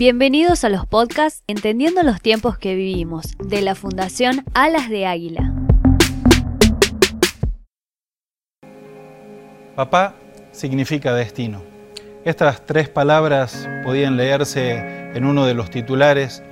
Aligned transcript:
Bienvenidos 0.00 0.64
a 0.64 0.70
los 0.70 0.86
podcasts 0.86 1.44
Entendiendo 1.46 2.02
los 2.02 2.22
tiempos 2.22 2.56
que 2.56 2.74
vivimos, 2.74 3.36
de 3.38 3.60
la 3.60 3.74
Fundación 3.74 4.46
Alas 4.54 4.88
de 4.88 5.04
Águila. 5.04 5.52
Papá 9.76 10.14
significa 10.52 11.12
destino. 11.12 11.60
Estas 12.24 12.64
tres 12.64 12.88
palabras 12.88 13.68
podían 13.84 14.16
leerse 14.16 14.78
en 15.14 15.26
uno 15.26 15.44
de 15.44 15.52
los 15.52 15.68
titulares 15.68 16.42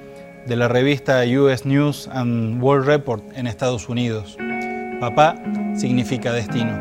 de 0.46 0.54
la 0.54 0.68
revista 0.68 1.22
US 1.24 1.64
News 1.64 2.06
and 2.12 2.62
World 2.62 2.84
Report 2.84 3.24
en 3.34 3.46
Estados 3.46 3.88
Unidos. 3.88 4.36
Papá 5.00 5.36
significa 5.74 6.34
destino. 6.34 6.78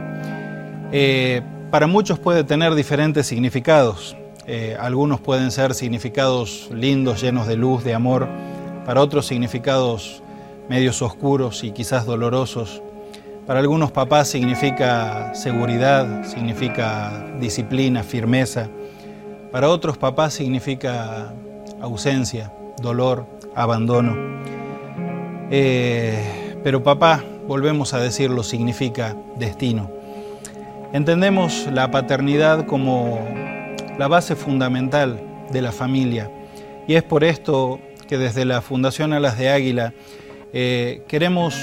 Eh, 0.91 1.41
para 1.71 1.88
muchos 1.88 2.20
puede 2.20 2.43
tener 2.43 2.75
diferentes 2.75 3.25
significados. 3.25 4.18
Eh, 4.50 4.77
algunos 4.79 5.20
pueden 5.20 5.52
ser 5.52 5.73
significados 5.73 6.70
lindos, 6.73 7.21
llenos 7.21 7.48
de 7.48 7.58
luz, 7.58 7.84
de 7.84 7.94
amor. 7.94 8.30
Para 8.85 9.02
otros 9.02 9.27
significados 9.27 10.23
medios 10.70 11.02
oscuros 11.02 11.66
y 11.66 11.71
quizás 11.71 12.05
dolorosos. 12.05 12.81
Para 13.45 13.59
algunos 13.59 13.91
papá 13.91 14.23
significa 14.23 15.34
seguridad, 15.35 16.23
significa 16.23 17.26
disciplina, 17.40 18.04
firmeza. 18.04 18.70
Para 19.52 19.70
otros 19.70 19.98
papá 19.98 20.30
significa 20.30 21.34
ausencia, 21.82 22.52
dolor, 22.82 23.26
abandono. 23.54 24.16
Eh, 25.52 26.57
pero 26.63 26.84
papá, 26.84 27.21
volvemos 27.48 27.93
a 27.93 27.99
decirlo, 27.99 28.43
significa 28.43 29.16
destino. 29.38 29.90
Entendemos 30.93 31.68
la 31.71 31.91
paternidad 31.91 32.66
como 32.66 33.20
la 33.97 34.07
base 34.07 34.35
fundamental 34.35 35.19
de 35.51 35.61
la 35.61 35.71
familia 35.71 36.31
y 36.87 36.95
es 36.95 37.03
por 37.03 37.23
esto 37.23 37.79
que 38.07 38.17
desde 38.17 38.45
la 38.45 38.61
Fundación 38.61 39.12
Alas 39.12 39.37
de 39.37 39.49
Águila 39.49 39.93
eh, 40.54 41.04
queremos 41.07 41.55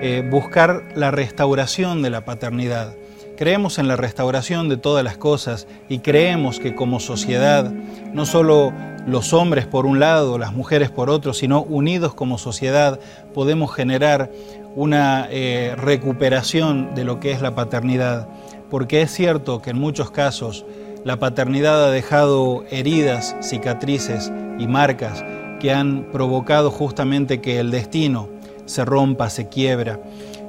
eh, 0.00 0.26
buscar 0.30 0.84
la 0.94 1.10
restauración 1.10 2.02
de 2.02 2.10
la 2.10 2.24
paternidad. 2.24 2.94
Creemos 3.36 3.78
en 3.78 3.86
la 3.86 3.96
restauración 3.96 4.70
de 4.70 4.78
todas 4.78 5.04
las 5.04 5.18
cosas 5.18 5.68
y 5.90 5.98
creemos 5.98 6.58
que 6.58 6.74
como 6.74 7.00
sociedad, 7.00 7.70
no 8.14 8.24
solo 8.24 8.72
los 9.06 9.34
hombres 9.34 9.66
por 9.66 9.84
un 9.84 10.00
lado, 10.00 10.38
las 10.38 10.54
mujeres 10.54 10.90
por 10.90 11.10
otro, 11.10 11.34
sino 11.34 11.62
unidos 11.62 12.14
como 12.14 12.38
sociedad 12.38 12.98
podemos 13.34 13.74
generar 13.74 14.30
una 14.74 15.28
eh, 15.30 15.74
recuperación 15.76 16.94
de 16.94 17.04
lo 17.04 17.20
que 17.20 17.32
es 17.32 17.42
la 17.42 17.54
paternidad. 17.54 18.28
Porque 18.70 19.02
es 19.02 19.12
cierto 19.12 19.60
que 19.60 19.70
en 19.70 19.78
muchos 19.78 20.10
casos 20.10 20.64
la 21.06 21.20
paternidad 21.20 21.84
ha 21.84 21.90
dejado 21.92 22.64
heridas, 22.68 23.36
cicatrices 23.40 24.32
y 24.58 24.66
marcas 24.66 25.24
que 25.60 25.72
han 25.72 26.10
provocado 26.10 26.72
justamente 26.72 27.40
que 27.40 27.60
el 27.60 27.70
destino 27.70 28.28
se 28.64 28.84
rompa, 28.84 29.30
se 29.30 29.48
quiebra. 29.48 30.00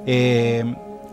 Eh, 0.07 0.65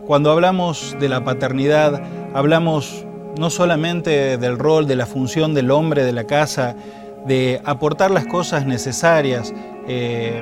cuando 0.07 0.31
hablamos 0.31 0.97
de 0.99 1.09
la 1.09 1.23
paternidad, 1.23 2.01
hablamos 2.33 3.05
no 3.37 3.51
solamente 3.51 4.39
del 4.39 4.57
rol, 4.57 4.87
de 4.87 4.95
la 4.95 5.05
función 5.05 5.53
del 5.53 5.69
hombre 5.69 6.03
de 6.03 6.13
la 6.13 6.23
casa, 6.23 6.75
de 7.27 7.61
aportar 7.65 8.09
las 8.09 8.25
cosas 8.25 8.65
necesarias 8.65 9.53
eh, 9.87 10.41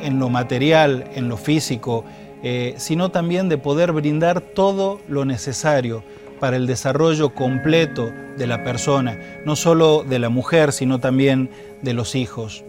en 0.00 0.20
lo 0.20 0.28
material, 0.28 1.10
en 1.16 1.28
lo 1.28 1.38
físico, 1.38 2.04
eh, 2.44 2.74
sino 2.76 3.08
también 3.08 3.48
de 3.48 3.58
poder 3.58 3.90
brindar 3.90 4.40
todo 4.40 5.00
lo 5.08 5.24
necesario 5.24 6.04
para 6.44 6.58
el 6.58 6.66
desarrollo 6.66 7.30
completo 7.30 8.12
de 8.36 8.46
la 8.46 8.62
persona, 8.62 9.18
no 9.46 9.56
solo 9.56 10.04
de 10.06 10.18
la 10.18 10.28
mujer, 10.28 10.72
sino 10.72 11.00
también 11.00 11.48
de 11.80 11.94
los 11.94 12.14
hijos. 12.14 12.66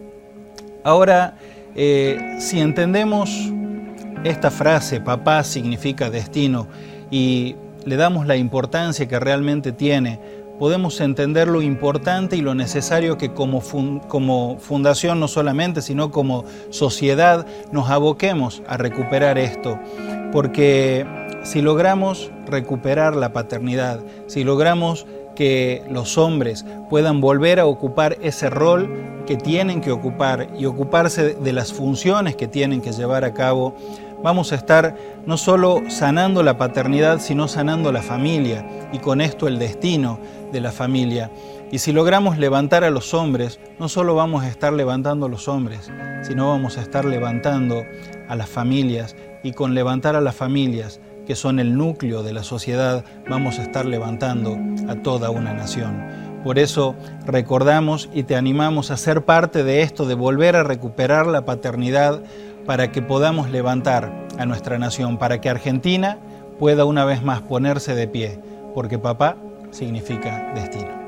Ahora, 0.86 1.38
eh, 1.76 2.38
si 2.40 2.62
entendemos 2.62 3.30
esta 4.24 4.50
frase, 4.50 5.02
papá 5.02 5.44
significa 5.44 6.10
destino, 6.10 6.70
y 7.12 7.58
le 7.84 7.98
damos 7.98 8.28
la 8.28 8.38
importancia 8.38 9.10
que 9.10 9.20
realmente 9.20 9.74
tiene, 9.74 10.22
podemos 10.58 11.02
entender 11.02 11.50
lo 11.50 11.62
importante 11.62 12.38
y 12.38 12.42
lo 12.42 12.56
necesario 12.56 13.18
que 13.18 13.34
como, 13.34 13.62
como 14.08 14.58
fundación 14.58 15.20
no 15.20 15.28
solamente, 15.28 15.82
sino 15.82 16.12
como 16.12 16.46
sociedad 16.70 17.46
nos 17.74 17.90
aboquemos 17.90 18.64
a 18.70 18.78
recuperar 18.78 19.38
esto. 19.38 19.78
Porque 20.32 21.06
si 21.46 21.62
logramos 21.62 22.32
recuperar 22.48 23.16
la 23.16 23.32
paternidad, 23.32 24.00
si 24.26 24.44
logramos 24.44 25.06
que 25.36 25.84
los 25.90 26.18
hombres 26.18 26.66
puedan 26.90 27.22
volver 27.22 27.60
a 27.60 27.68
ocupar 27.68 28.18
ese 28.22 28.50
rol 28.50 28.90
que 29.28 29.38
tienen 29.38 29.80
que 29.80 29.92
ocupar 29.92 30.50
y 30.58 30.66
ocuparse 30.66 31.36
de 31.36 31.54
las 31.54 31.72
funciones 31.72 32.36
que 32.36 32.48
tienen 32.48 32.82
que 32.82 32.94
llevar 32.94 33.24
a 33.24 33.34
cabo, 33.34 33.76
vamos 34.24 34.52
a 34.52 34.56
estar 34.56 34.96
no 35.28 35.38
solo 35.38 35.84
sanando 35.88 36.42
la 36.42 36.58
paternidad, 36.58 37.20
sino 37.20 37.48
sanando 37.48 37.92
la 37.92 38.02
familia 38.02 38.66
y 38.92 38.98
con 38.98 39.22
esto 39.22 39.48
el 39.48 39.60
destino 39.60 40.20
de 40.52 40.62
la 40.62 40.72
familia. 40.72 41.30
Y 41.72 41.78
si 41.78 41.92
logramos 41.92 42.40
levantar 42.40 42.84
a 42.84 42.90
los 42.90 43.14
hombres, 43.14 43.60
no 43.80 43.88
solo 43.88 44.16
vamos 44.16 44.44
a 44.44 44.48
estar 44.48 44.74
levantando 44.74 45.28
a 45.28 45.30
los 45.30 45.48
hombres, 45.48 45.92
sino 46.24 46.50
vamos 46.50 46.78
a 46.78 46.82
estar 46.82 47.06
levantando 47.06 47.84
a 48.28 48.36
las 48.36 48.50
familias 48.50 49.16
y 49.44 49.52
con 49.52 49.76
levantar 49.76 50.16
a 50.16 50.22
las 50.22 50.36
familias, 50.36 51.00
que 51.26 51.36
son 51.36 51.60
el 51.60 51.78
núcleo 51.78 52.24
de 52.24 52.34
la 52.34 52.44
sociedad, 52.44 53.04
vamos 53.30 53.60
a 53.60 53.64
estar 53.64 53.86
levantando 53.86 54.58
a 54.88 54.96
toda 54.96 55.30
una 55.30 55.54
nación. 55.54 56.04
Por 56.44 56.60
eso 56.60 56.96
recordamos 57.26 58.10
y 58.14 58.24
te 58.24 58.36
animamos 58.36 58.92
a 58.92 58.98
ser 58.98 59.26
parte 59.26 59.64
de 59.64 59.82
esto, 59.82 60.06
de 60.06 60.14
volver 60.14 60.56
a 60.56 60.64
recuperar 60.64 61.26
la 61.26 61.44
paternidad 61.44 62.22
para 62.66 62.92
que 62.92 63.02
podamos 63.02 63.50
levantar 63.50 64.28
a 64.38 64.46
nuestra 64.46 64.78
nación, 64.78 65.18
para 65.18 65.42
que 65.42 65.50
Argentina 65.50 66.20
pueda 66.60 66.86
una 66.86 67.06
vez 67.06 67.24
más 67.24 67.42
ponerse 67.42 67.96
de 67.96 68.08
pie, 68.08 68.40
porque 68.74 69.00
papá 69.00 69.38
significa 69.72 70.52
destino. 70.54 71.05